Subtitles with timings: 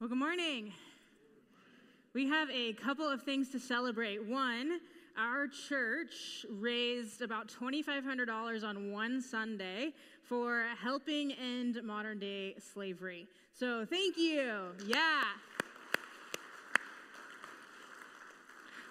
[0.00, 0.72] Well, good morning.
[2.14, 4.24] We have a couple of things to celebrate.
[4.24, 4.78] One,
[5.18, 9.92] our church raised about $2,500 on one Sunday
[10.22, 13.26] for helping end modern day slavery.
[13.52, 14.66] So, thank you.
[14.86, 15.24] Yeah.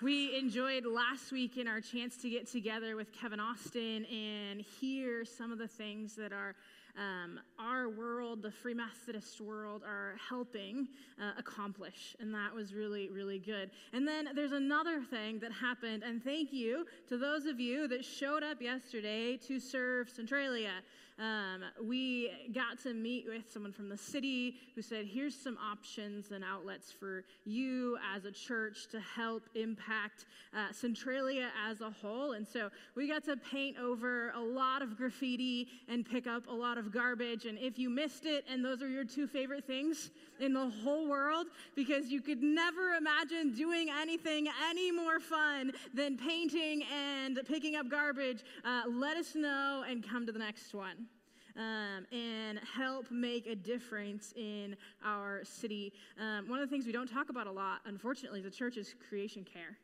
[0.01, 5.23] We enjoyed last week in our chance to get together with Kevin Austin and hear
[5.23, 6.53] some of the things that are
[6.97, 10.87] um, our world, the Free Methodist world, are helping
[11.21, 12.15] uh, accomplish.
[12.19, 13.69] And that was really, really good.
[13.93, 18.03] And then there's another thing that happened, and thank you to those of you that
[18.03, 20.73] showed up yesterday to serve Centralia.
[21.19, 26.31] Um, we got to meet with someone from the city who said, Here's some options
[26.31, 32.33] and outlets for you as a church to help impact uh, Centralia as a whole.
[32.33, 36.53] And so we got to paint over a lot of graffiti and pick up a
[36.53, 37.45] lot of garbage.
[37.45, 41.07] And if you missed it, and those are your two favorite things in the whole
[41.09, 47.75] world, because you could never imagine doing anything any more fun than painting and picking
[47.75, 51.06] up garbage, uh, let us know and come to the next one
[51.57, 55.93] um, and help make a difference in our city.
[56.19, 58.93] Um, one of the things we don't talk about a lot, unfortunately, the church is
[59.09, 59.77] creation care.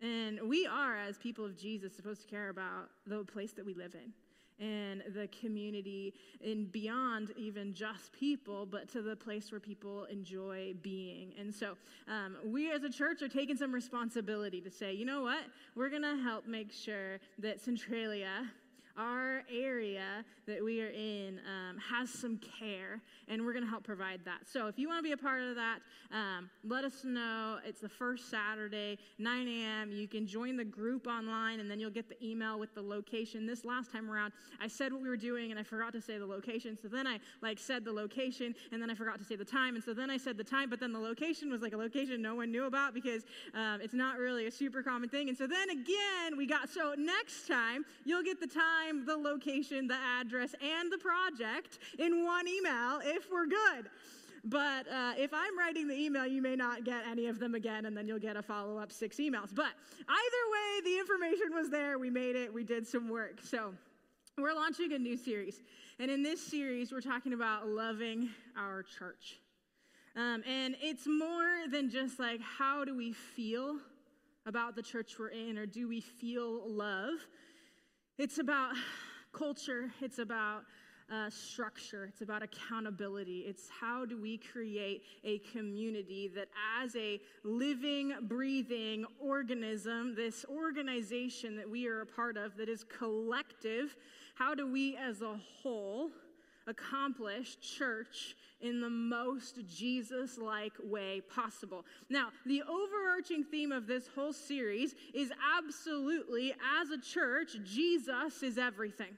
[0.00, 3.74] And we are, as people of Jesus, supposed to care about the place that we
[3.74, 4.12] live in
[4.60, 10.74] and the community and beyond even just people, but to the place where people enjoy
[10.82, 11.32] being.
[11.38, 11.76] And so
[12.08, 15.44] um, we as a church are taking some responsibility to say, you know what?
[15.76, 18.50] We're going to help make sure that Centralia
[18.98, 23.84] our area that we are in um, has some care, and we're going to help
[23.84, 24.40] provide that.
[24.50, 25.78] So if you want to be a part of that,
[26.12, 27.58] um, let us know.
[27.64, 29.92] It's the first Saturday, 9 a.m.
[29.92, 33.46] You can join the group online, and then you'll get the email with the location.
[33.46, 36.18] This last time around, I said what we were doing, and I forgot to say
[36.18, 36.76] the location.
[36.80, 39.76] So then I like said the location, and then I forgot to say the time,
[39.76, 42.20] and so then I said the time, but then the location was like a location
[42.20, 43.22] no one knew about because
[43.54, 45.28] um, it's not really a super common thing.
[45.28, 49.16] And so then again, we got so next time you'll get the time time, the
[49.16, 53.90] location, the address, and the project in one email if we're good.
[54.44, 57.86] But uh, if I'm writing the email, you may not get any of them again,
[57.86, 59.54] and then you'll get a follow up six emails.
[59.54, 59.72] But
[60.08, 61.98] either way, the information was there.
[61.98, 63.40] We made it, we did some work.
[63.42, 63.74] So
[64.36, 65.60] we're launching a new series.
[65.98, 69.40] And in this series, we're talking about loving our church.
[70.16, 73.76] Um, and it's more than just like, how do we feel
[74.46, 77.14] about the church we're in, or do we feel love?
[78.18, 78.74] It's about
[79.32, 80.64] culture, it's about
[81.08, 83.44] uh, structure, it's about accountability.
[83.46, 86.48] It's how do we create a community that,
[86.82, 92.82] as a living, breathing organism, this organization that we are a part of that is
[92.82, 93.94] collective,
[94.34, 96.10] how do we as a whole
[96.68, 101.84] accomplish church in the most Jesus like way possible.
[102.10, 108.58] Now, the overarching theme of this whole series is absolutely, as a church, Jesus is
[108.58, 109.16] everything.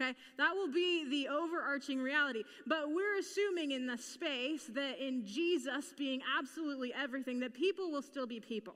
[0.00, 2.42] Okay, that will be the overarching reality.
[2.66, 8.00] But we're assuming in the space that in Jesus being absolutely everything, that people will
[8.00, 8.74] still be people.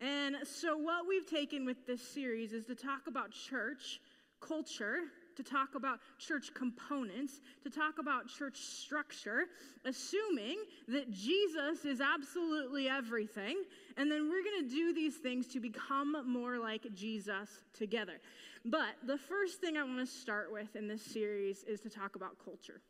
[0.00, 4.00] And so, what we've taken with this series is to talk about church,
[4.40, 5.04] culture,
[5.36, 9.44] to talk about church components, to talk about church structure,
[9.84, 10.56] assuming
[10.88, 13.62] that Jesus is absolutely everything.
[13.96, 18.20] And then we're going to do these things to become more like Jesus together.
[18.64, 22.16] But the first thing I want to start with in this series is to talk
[22.16, 22.80] about culture.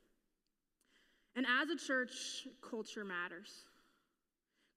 [1.36, 3.64] And as a church, culture matters.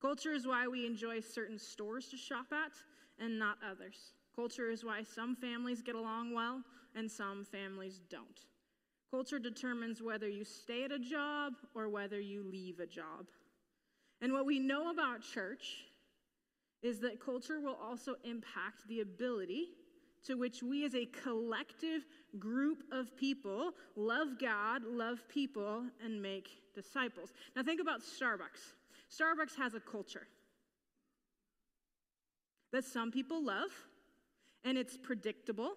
[0.01, 2.71] Culture is why we enjoy certain stores to shop at
[3.23, 4.13] and not others.
[4.35, 6.61] Culture is why some families get along well
[6.97, 8.45] and some families don't.
[9.11, 13.27] Culture determines whether you stay at a job or whether you leave a job.
[14.21, 15.85] And what we know about church
[16.81, 19.67] is that culture will also impact the ability
[20.25, 22.05] to which we as a collective
[22.39, 27.31] group of people love God, love people, and make disciples.
[27.55, 28.73] Now, think about Starbucks.
[29.09, 30.27] Starbucks has a culture
[32.73, 33.69] that some people love
[34.65, 35.73] and it's predictable.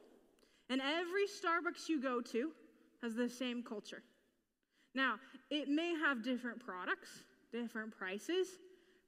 [0.71, 2.53] And every Starbucks you go to
[3.03, 4.03] has the same culture.
[4.95, 5.17] Now,
[5.51, 8.47] it may have different products, different prices,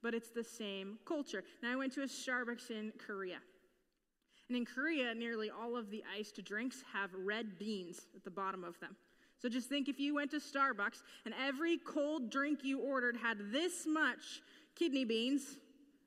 [0.03, 1.45] but it's the same culture.
[1.63, 3.39] Now, I went to a Starbucks in Korea.
[4.49, 8.65] And in Korea, nearly all of the iced drinks have red beans at the bottom
[8.65, 8.97] of them.
[9.41, 13.39] So just think if you went to Starbucks and every cold drink you ordered had
[13.53, 14.43] this much
[14.77, 15.57] kidney beans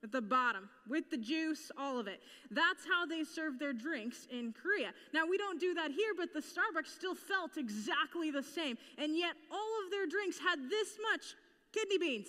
[0.05, 2.21] at the bottom with the juice, all of it.
[2.51, 4.91] That's how they serve their drinks in Korea.
[5.13, 8.77] Now, we don't do that here, but the Starbucks still felt exactly the same.
[8.99, 11.25] And yet, all of their drinks had this much
[11.73, 12.27] kidney beans.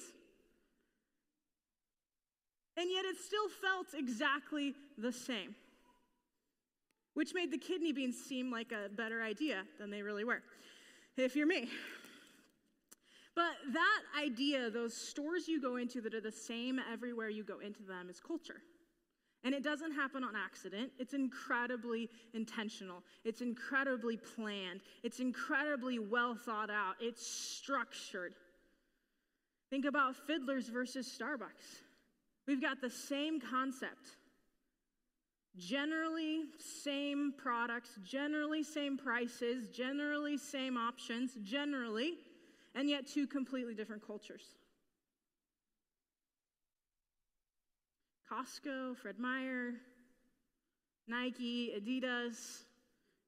[2.78, 5.55] And yet it still felt exactly the same,
[7.12, 10.43] which made the kidney beans seem like a better idea than they really were,
[11.17, 11.69] if you're me.
[13.36, 17.60] But that idea, those stores you go into that are the same everywhere you go
[17.60, 18.62] into them, is culture.
[19.44, 20.90] And it doesn't happen on accident.
[20.98, 23.02] It's incredibly intentional.
[23.24, 24.80] It's incredibly planned.
[25.04, 26.94] It's incredibly well thought out.
[26.98, 28.34] It's structured.
[29.68, 31.82] Think about Fiddlers versus Starbucks.
[32.48, 34.16] We've got the same concept.
[35.58, 42.14] Generally, same products, generally, same prices, generally, same options, generally,
[42.76, 44.43] and yet two completely different cultures.
[48.31, 49.73] Costco, Fred Meyer,
[51.08, 52.64] Nike, Adidas,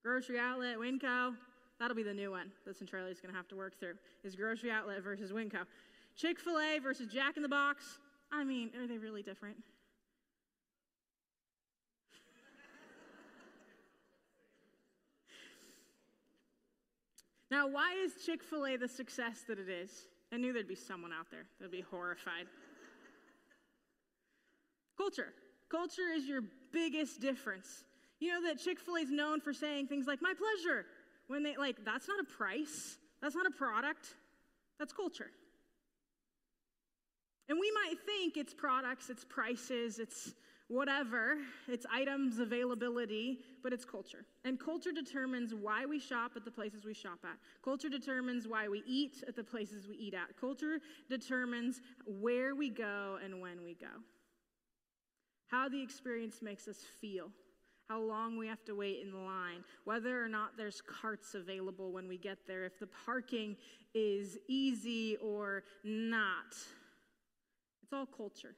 [0.05, 1.35] Grocery Outlet, Winco.
[1.81, 4.71] That'll be the new one that Centralia going to have to work through is Grocery
[4.71, 5.65] Outlet versus Winco.
[6.17, 7.99] Chick-fil-A versus Jack in the Box.
[8.33, 9.56] I mean, are they really different?
[17.50, 19.91] Now, why is Chick fil A the success that it is?
[20.33, 22.47] I knew there'd be someone out there that'd be horrified.
[24.97, 25.33] Culture.
[25.71, 26.43] Culture is your
[26.73, 27.85] biggest difference.
[28.21, 30.85] You know that Chick fil A is known for saying things like, my pleasure,
[31.29, 34.15] when they, like, that's not a price, that's not a product,
[34.79, 35.31] that's culture.
[37.49, 40.35] And we might think it's products, it's prices, it's
[40.69, 44.25] whatever, it's items availability, but it's culture.
[44.44, 47.38] And culture determines why we shop at the places we shop at.
[47.65, 50.38] Culture determines why we eat at the places we eat at.
[50.38, 50.79] Culture
[51.09, 53.87] determines where we go and when we go.
[55.49, 57.31] How the experience makes us feel.
[57.88, 62.06] How long we have to wait in line, whether or not there's carts available when
[62.06, 63.56] we get there, if the parking
[63.94, 66.53] is easy or not.
[67.82, 68.55] It's all culture.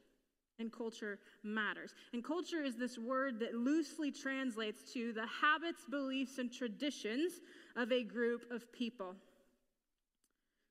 [0.61, 1.95] And culture matters.
[2.13, 7.33] And culture is this word that loosely translates to the habits, beliefs, and traditions
[7.77, 9.17] of a group of people.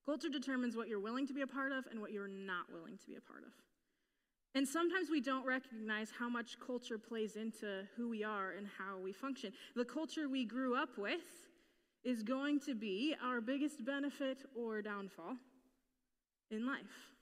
[0.06, 2.98] Culture determines what you're willing to be a part of and what you're not willing
[2.98, 3.52] to be a part of.
[4.56, 8.98] And sometimes we don't recognize how much culture plays into who we are and how
[8.98, 9.54] we function.
[9.76, 11.22] The culture we grew up with
[12.04, 15.36] is going to be our biggest benefit or downfall
[16.50, 17.14] in life.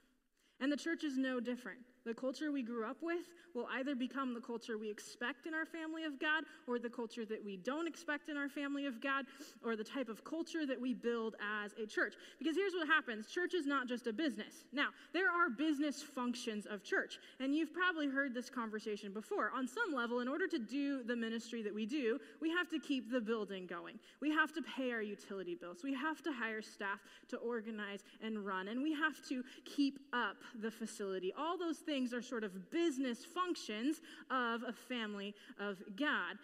[0.59, 1.79] And the church is no different.
[2.07, 5.65] The culture we grew up with will either become the culture we expect in our
[5.65, 9.25] family of God, or the culture that we don't expect in our family of God,
[9.61, 12.13] or the type of culture that we build as a church.
[12.39, 14.63] Because here's what happens church is not just a business.
[14.71, 19.51] Now, there are business functions of church, and you've probably heard this conversation before.
[19.53, 22.79] On some level, in order to do the ministry that we do, we have to
[22.79, 23.99] keep the building going.
[24.21, 25.79] We have to pay our utility bills.
[25.83, 26.99] We have to hire staff
[27.29, 31.33] to organize and run, and we have to keep up the facility.
[31.37, 36.37] All those things things are sort of business functions of a family of God.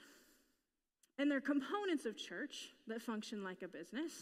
[1.20, 4.14] And they're components of church that function like a business,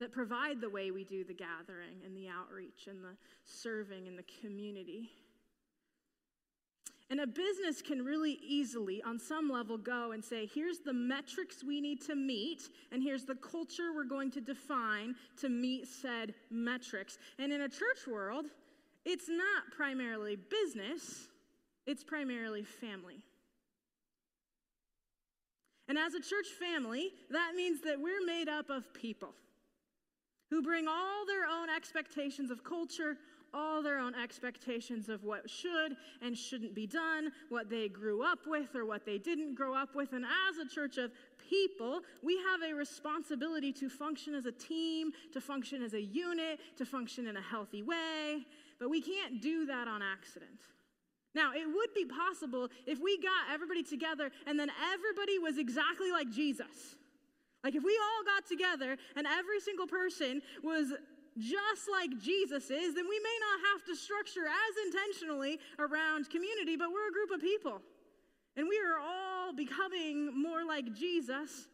[0.00, 4.18] that provide the way we do the gathering and the outreach and the serving and
[4.18, 5.10] the community.
[7.10, 11.62] And a business can really easily, on some level, go and say, here's the metrics
[11.62, 16.32] we need to meet, and here's the culture we're going to define to meet said
[16.50, 17.18] metrics.
[17.38, 18.46] And in a church world,
[19.04, 21.28] it's not primarily business,
[21.86, 23.22] it's primarily family.
[25.88, 29.34] And as a church family, that means that we're made up of people
[30.50, 33.16] who bring all their own expectations of culture,
[33.54, 38.40] all their own expectations of what should and shouldn't be done, what they grew up
[38.46, 40.12] with or what they didn't grow up with.
[40.12, 41.10] And as a church of
[41.48, 46.60] people, we have a responsibility to function as a team, to function as a unit,
[46.76, 48.44] to function in a healthy way.
[48.78, 50.60] But we can't do that on accident.
[51.34, 56.10] Now, it would be possible if we got everybody together and then everybody was exactly
[56.10, 56.96] like Jesus.
[57.62, 60.92] Like if we all got together and every single person was
[61.36, 66.76] just like Jesus is, then we may not have to structure as intentionally around community,
[66.76, 67.80] but we're a group of people.
[68.56, 71.68] And we are all becoming more like Jesus,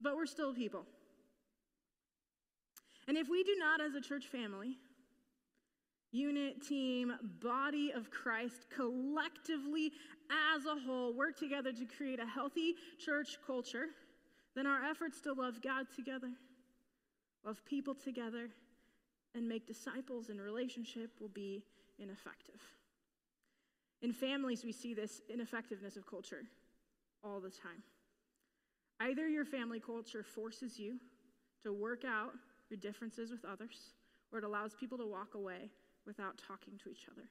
[0.00, 0.86] but we're still people.
[3.08, 4.78] And if we do not, as a church family,
[6.14, 9.92] unit, team, body of Christ, collectively
[10.54, 13.86] as a whole work together to create a healthy church culture,
[14.54, 16.30] then our efforts to love God together,
[17.44, 18.48] love people together,
[19.34, 21.64] and make disciples in relationship will be
[21.98, 22.60] ineffective.
[24.00, 26.44] In families, we see this ineffectiveness of culture
[27.24, 27.82] all the time.
[29.00, 31.00] Either your family culture forces you
[31.64, 32.30] to work out
[32.70, 33.94] your differences with others,
[34.30, 35.70] or it allows people to walk away
[36.06, 37.28] without talking to each other.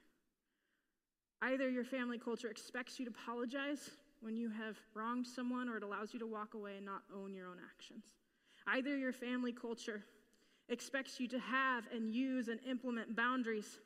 [1.42, 3.90] Either your family culture expects you to apologize
[4.20, 7.34] when you have wronged someone, or it allows you to walk away and not own
[7.34, 8.04] your own actions.
[8.66, 10.02] Either your family culture
[10.70, 13.78] expects you to have and use and implement boundaries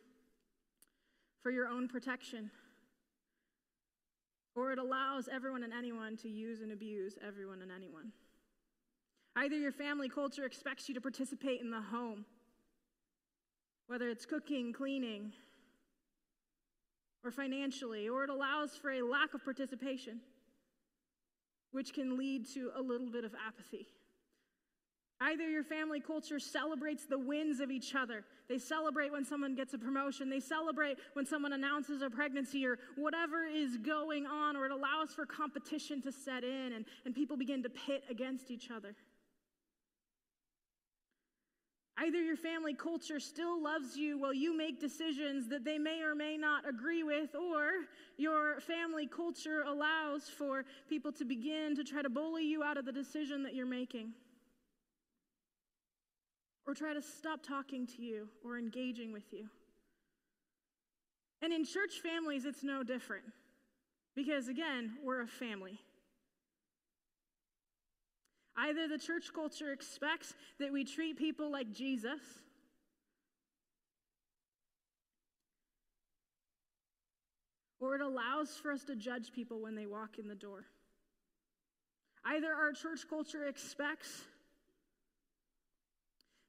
[1.42, 2.50] for your own protection,
[4.54, 8.12] or it allows everyone and anyone to use and abuse everyone and anyone.
[9.36, 12.24] Either your family culture expects you to participate in the home,
[13.88, 15.32] whether it's cooking, cleaning,
[17.24, 20.20] or financially, or it allows for a lack of participation,
[21.72, 23.88] which can lead to a little bit of apathy.
[25.20, 28.24] Either your family culture celebrates the wins of each other.
[28.48, 30.30] They celebrate when someone gets a promotion.
[30.30, 35.12] They celebrate when someone announces a pregnancy or whatever is going on, or it allows
[35.12, 38.94] for competition to set in and, and people begin to pit against each other.
[42.00, 46.14] Either your family culture still loves you while you make decisions that they may or
[46.14, 47.70] may not agree with, or
[48.16, 52.84] your family culture allows for people to begin to try to bully you out of
[52.84, 54.12] the decision that you're making
[56.68, 59.48] or try to stop talking to you or engaging with you.
[61.40, 63.24] And in church families, it's no different
[64.14, 65.80] because, again, we're a family.
[68.60, 72.20] Either the church culture expects that we treat people like Jesus.
[77.78, 80.64] Or it allows for us to judge people when they walk in the door.
[82.24, 84.24] Either our church culture expects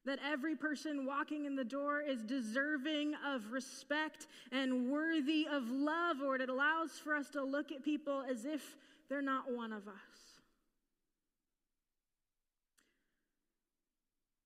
[0.06, 6.18] that every person walking in the door is deserving of respect and worthy of love,
[6.26, 8.76] or it allows for us to look at people as if
[9.10, 10.09] they're not one of us.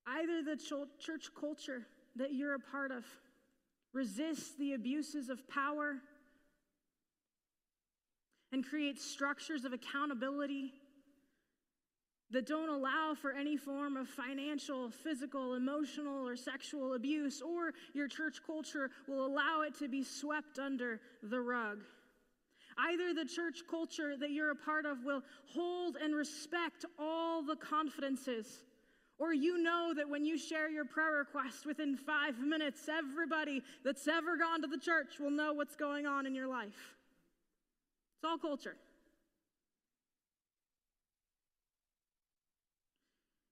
[0.06, 0.56] Either the
[0.98, 3.04] church culture that you're a part of
[3.92, 5.96] resists the abuses of power
[8.52, 10.72] and creates structures of accountability
[12.30, 18.08] that don't allow for any form of financial, physical, emotional, or sexual abuse, or your
[18.08, 21.78] church culture will allow it to be swept under the rug.
[22.76, 27.56] Either the church culture that you're a part of will hold and respect all the
[27.56, 28.64] confidences,
[29.24, 34.06] or you know that when you share your prayer request within five minutes, everybody that's
[34.06, 36.94] ever gone to the church will know what's going on in your life.
[38.16, 38.76] It's all culture.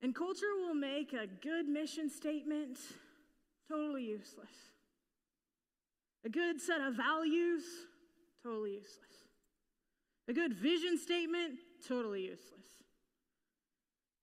[0.02, 2.78] And culture will make a good mission statement
[3.66, 4.50] totally useless.
[6.26, 7.62] A good set of values,
[8.42, 8.98] totally useless.
[10.28, 11.54] A good vision statement,
[11.88, 12.61] totally useless.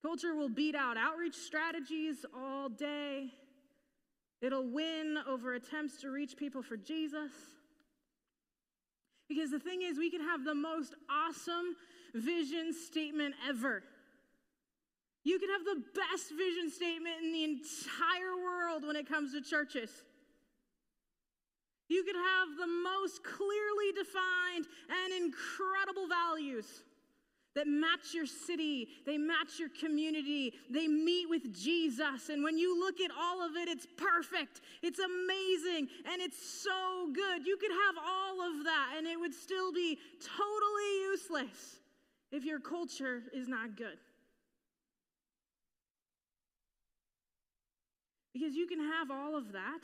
[0.01, 3.27] Culture will beat out outreach strategies all day.
[4.41, 7.31] It'll win over attempts to reach people for Jesus.
[9.27, 11.75] Because the thing is, we can have the most awesome
[12.15, 13.83] vision statement ever.
[15.25, 19.41] You can have the best vision statement in the entire world when it comes to
[19.41, 19.91] churches.
[21.89, 26.83] You could have the most clearly defined and incredible values
[27.55, 32.29] that match your city, they match your community, they meet with Jesus.
[32.29, 37.09] And when you look at all of it, it's perfect, it's amazing, and it's so
[37.13, 37.45] good.
[37.45, 41.79] You could have all of that, and it would still be totally useless
[42.31, 43.97] if your culture is not good.
[48.33, 49.81] Because you can have all of that,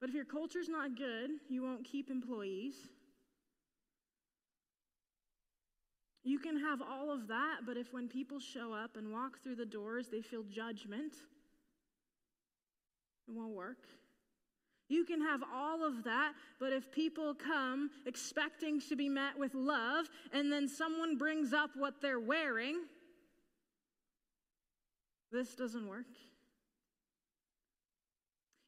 [0.00, 2.74] but if your culture's not good, you won't keep employees.
[6.28, 9.54] You can have all of that, but if when people show up and walk through
[9.54, 11.14] the doors, they feel judgment,
[13.26, 13.78] it won't work.
[14.90, 19.54] You can have all of that, but if people come expecting to be met with
[19.54, 22.76] love and then someone brings up what they're wearing,
[25.32, 26.12] this doesn't work.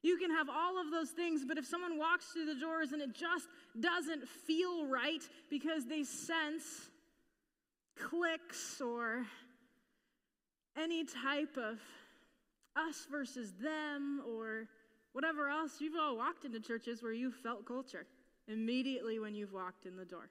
[0.03, 3.03] You can have all of those things, but if someone walks through the doors and
[3.03, 3.49] it just
[3.79, 6.89] doesn't feel right because they sense
[7.99, 9.27] cliques or
[10.77, 11.79] any type of
[12.77, 14.69] us versus them or
[15.13, 18.07] whatever else, you've all walked into churches where you felt culture
[18.49, 20.31] immediately when you've walked in the door.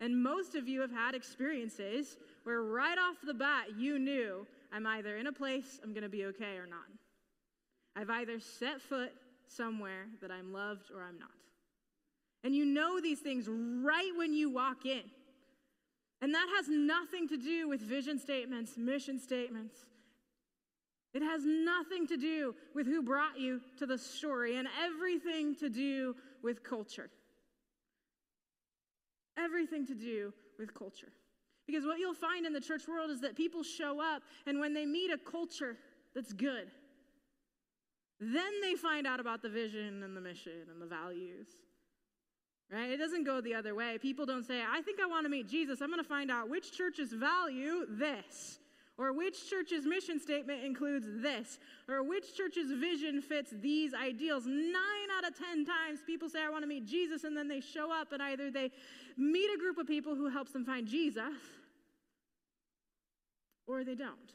[0.00, 4.86] And most of you have had experiences where right off the bat you knew I'm
[4.86, 6.84] either in a place I'm going to be okay or not.
[7.96, 9.12] I've either set foot
[9.48, 11.30] somewhere that I'm loved or I'm not.
[12.44, 15.02] And you know these things right when you walk in.
[16.22, 19.76] And that has nothing to do with vision statements, mission statements.
[21.12, 25.68] It has nothing to do with who brought you to the story and everything to
[25.68, 27.10] do with culture.
[29.38, 31.12] Everything to do with culture.
[31.66, 34.72] Because what you'll find in the church world is that people show up, and when
[34.72, 35.76] they meet a culture
[36.14, 36.68] that's good,
[38.20, 41.48] then they find out about the vision and the mission and the values.
[42.70, 42.90] Right?
[42.90, 43.96] It doesn't go the other way.
[43.98, 45.80] People don't say, I think I want to meet Jesus.
[45.80, 48.58] I'm going to find out which churches value this,
[48.98, 54.46] or which church's mission statement includes this, or which church's vision fits these ideals.
[54.46, 57.60] Nine out of 10 times people say, I want to meet Jesus, and then they
[57.60, 58.72] show up and either they
[59.16, 61.22] meet a group of people who helps them find Jesus,
[63.68, 64.32] or they don't.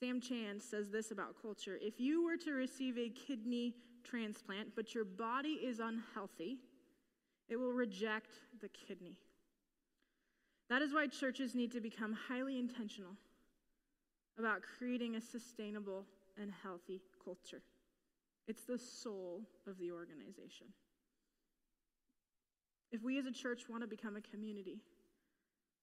[0.00, 3.74] Sam Chand says this about culture if you were to receive a kidney
[4.08, 6.58] transplant, but your body is unhealthy,
[7.48, 9.16] it will reject the kidney.
[10.68, 13.12] That is why churches need to become highly intentional
[14.38, 16.04] about creating a sustainable
[16.40, 17.62] and healthy culture.
[18.48, 20.66] It's the soul of the organization.
[22.92, 24.78] If we as a church want to become a community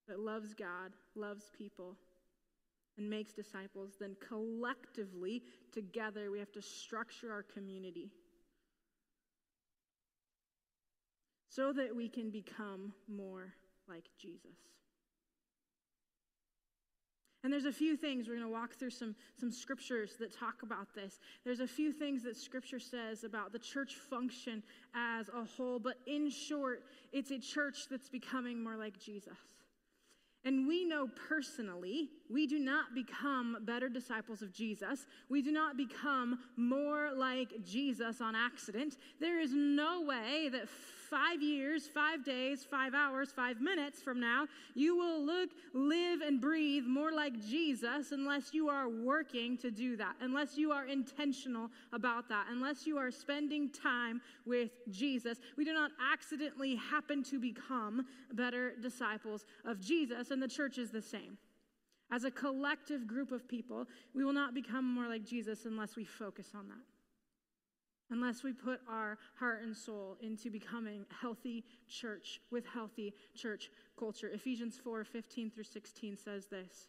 [0.08, 1.96] that loves God, loves people,
[2.96, 8.10] and makes disciples, then collectively, together, we have to structure our community
[11.48, 13.54] so that we can become more
[13.88, 14.56] like Jesus.
[17.44, 20.62] And there's a few things, we're going to walk through some, some scriptures that talk
[20.62, 21.20] about this.
[21.44, 24.62] There's a few things that scripture says about the church function
[24.94, 29.36] as a whole, but in short, it's a church that's becoming more like Jesus.
[30.44, 35.06] And we know personally, we do not become better disciples of Jesus.
[35.30, 38.98] We do not become more like Jesus on accident.
[39.20, 40.68] There is no way that
[41.14, 46.40] five years, five days, five hours, five minutes from now, you will look, live, and
[46.40, 51.70] breathe more like Jesus unless you are working to do that, unless you are intentional
[51.92, 55.38] about that, unless you are spending time with Jesus.
[55.56, 60.90] We do not accidentally happen to become better disciples of Jesus, and the church is
[60.90, 61.38] the same.
[62.10, 66.04] As a collective group of people, we will not become more like Jesus unless we
[66.04, 66.93] focus on that
[68.10, 73.70] unless we put our heart and soul into becoming a healthy church with healthy church
[73.98, 74.28] culture.
[74.28, 76.88] Ephesians 4 15 through 16 says this.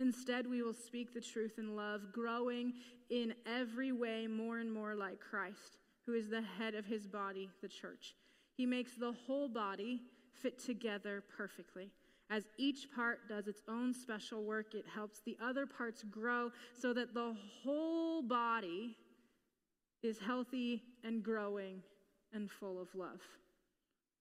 [0.00, 2.72] Instead, we will speak the truth in love, growing
[3.10, 7.48] in every way more and more like Christ, who is the head of his body,
[7.60, 8.14] the church.
[8.56, 10.00] He makes the whole body
[10.32, 11.90] fit together perfectly.
[12.30, 16.92] As each part does its own special work, it helps the other parts grow so
[16.94, 18.96] that the whole body
[20.02, 21.82] is healthy and growing
[22.32, 23.20] and full of love.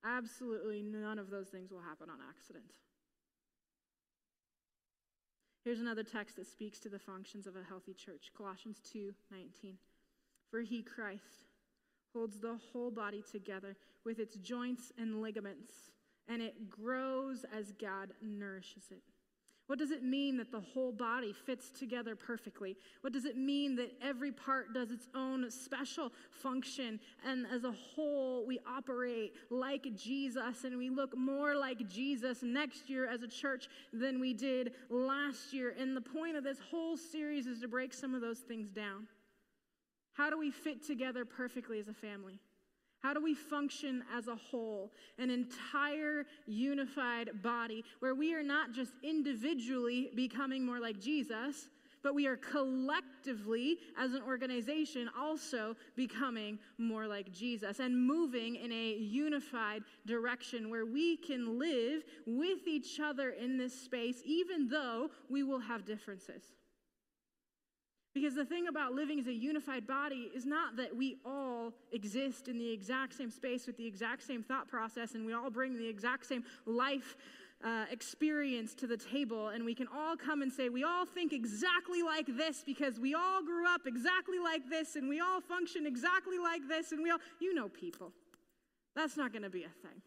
[0.04, 2.65] Absolutely none of those things will happen on accident.
[5.63, 9.78] Here's another text that speaks to the functions of a healthy church Colossians 2 19.
[10.50, 11.46] For he, Christ,
[12.13, 15.91] holds the whole body together with its joints and ligaments,
[16.28, 19.04] and it grows as God nourishes it.
[19.72, 22.76] What does it mean that the whole body fits together perfectly?
[23.00, 27.72] What does it mean that every part does its own special function and as a
[27.72, 33.30] whole we operate like Jesus and we look more like Jesus next year as a
[33.30, 35.74] church than we did last year?
[35.80, 39.08] And the point of this whole series is to break some of those things down.
[40.12, 42.42] How do we fit together perfectly as a family?
[43.02, 48.74] How do we function as a whole, an entire unified body where we are not
[48.74, 51.68] just individually becoming more like Jesus,
[52.04, 58.72] but we are collectively, as an organization, also becoming more like Jesus and moving in
[58.72, 65.10] a unified direction where we can live with each other in this space, even though
[65.30, 66.54] we will have differences.
[68.13, 72.50] Because the thing about living as a unified body is not that we all exist
[72.50, 75.78] in the exact same space with the exact same thought process and we all bring
[75.78, 77.15] the exact same life
[77.63, 81.32] uh, experience to the table and we can all come and say, we all think
[81.32, 85.86] exactly like this because we all grew up exactly like this and we all function
[85.86, 88.12] exactly like this and we all, you know, people.
[88.93, 90.02] That's not going to be a thing.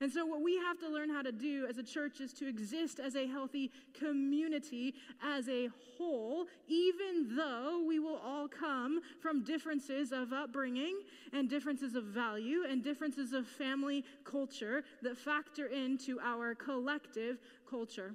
[0.00, 2.48] And so, what we have to learn how to do as a church is to
[2.48, 9.42] exist as a healthy community as a whole, even though we will all come from
[9.42, 11.00] differences of upbringing
[11.32, 18.14] and differences of value and differences of family culture that factor into our collective culture.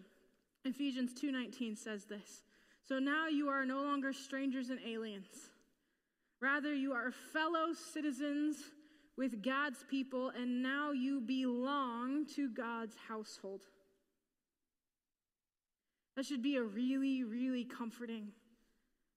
[0.64, 2.44] Ephesians 2:19 says this.
[2.86, 5.50] So now you are no longer strangers and aliens.
[6.40, 8.73] Rather, you are fellow citizens
[9.18, 13.62] with God's people, and now you belong to God's household.
[16.16, 18.30] That should be a really, really comforting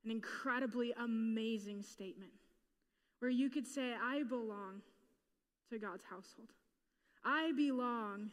[0.03, 2.33] and incredibly amazing statement
[3.19, 4.83] where you could say, I belong
[5.71, 6.49] to God's household.
[7.25, 8.31] I belong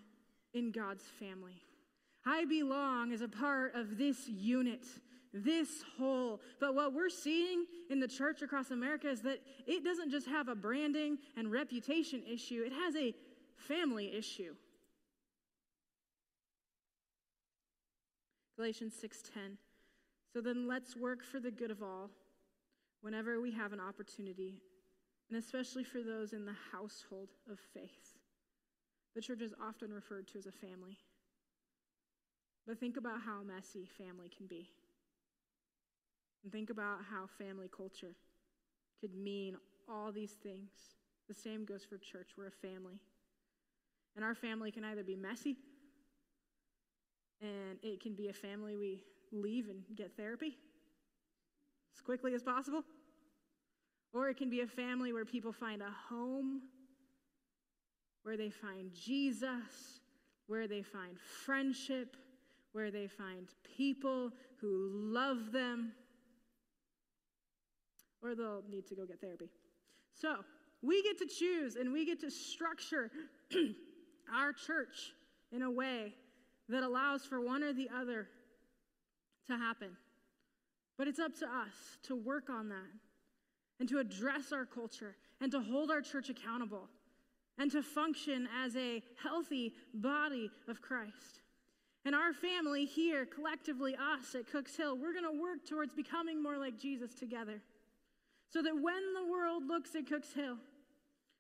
[0.54, 1.62] in God's family.
[2.26, 4.86] I belong as a part of this unit,
[5.34, 6.40] this whole.
[6.60, 10.48] But what we're seeing in the church across America is that it doesn't just have
[10.48, 13.14] a branding and reputation issue, it has a
[13.56, 14.56] family issue.
[18.56, 19.58] Galatians 6:10.
[20.32, 22.12] So then let's work for the good of all
[23.02, 24.62] whenever we have an opportunity,
[25.30, 28.18] and especially for those in the household of faith.
[29.16, 30.98] The church is often referred to as a family.
[32.66, 34.72] But think about how messy family can be.
[36.44, 38.16] And think about how family culture
[39.00, 39.56] could mean
[39.90, 40.70] all these things.
[41.28, 42.32] The same goes for church.
[42.38, 43.00] We're a family.
[44.16, 45.58] And our family can either be messy,
[47.42, 50.56] and it can be a family we leave and get therapy
[51.96, 52.84] as quickly as possible,
[54.14, 56.62] or it can be a family where people find a home,
[58.22, 60.00] where they find Jesus,
[60.46, 62.16] where they find friendship,
[62.72, 65.92] where they find people who love them,
[68.24, 69.50] or they'll need to go get therapy.
[70.14, 70.36] So,
[70.82, 73.10] we get to choose and we get to structure
[74.34, 75.14] our church
[75.52, 76.14] in a way
[76.70, 78.28] that allows for one or the other
[79.48, 79.96] to happen.
[80.98, 82.92] But it's up to us to work on that
[83.80, 86.88] and to address our culture and to hold our church accountable
[87.58, 91.42] and to function as a healthy body of Christ.
[92.06, 96.42] And our family here, collectively, us at Cooks Hill, we're going to work towards becoming
[96.42, 97.62] more like Jesus together.
[98.54, 100.58] So that when the world looks at Cooks Hill,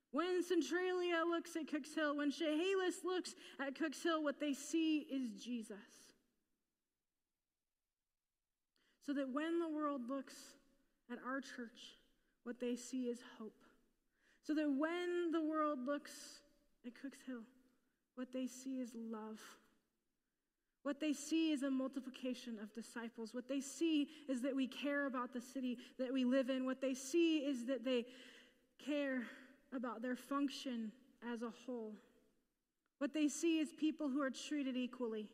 [0.10, 5.06] when Centralia looks at Cooks Hill, when Chehalis looks at Cooks Hill, what they see
[5.12, 5.78] is Jesus.
[9.06, 10.34] So that when the world looks
[11.12, 11.99] at our church,
[12.45, 13.62] what they see is hope.
[14.41, 16.13] So that when the world looks
[16.84, 17.43] at Cooks Hill,
[18.15, 19.39] what they see is love.
[20.83, 23.33] What they see is a multiplication of disciples.
[23.33, 26.65] What they see is that we care about the city that we live in.
[26.65, 28.05] What they see is that they
[28.85, 29.23] care
[29.73, 30.91] about their function
[31.33, 31.93] as a whole.
[32.99, 35.29] What they see is people who are treated equally.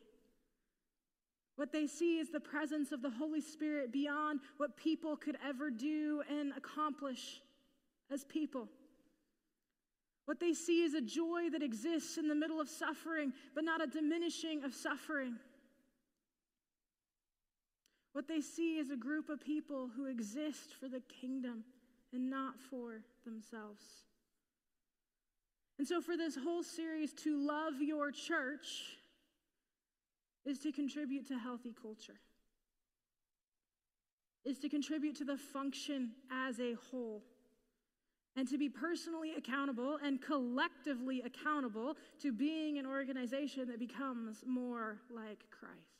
[1.55, 5.69] What they see is the presence of the Holy Spirit beyond what people could ever
[5.69, 7.41] do and accomplish
[8.11, 8.69] as people.
[10.29, 13.81] What they see is a joy that exists in the middle of suffering, but not
[13.81, 15.37] a diminishing of suffering.
[18.13, 21.63] What they see is a group of people who exist for the kingdom
[22.13, 23.81] and not for themselves.
[25.79, 28.99] And so, for this whole series, to love your church
[30.45, 32.19] is to contribute to healthy culture,
[34.45, 37.23] is to contribute to the function as a whole
[38.35, 44.97] and to be personally accountable and collectively accountable to being an organization that becomes more
[45.09, 45.98] like Christ.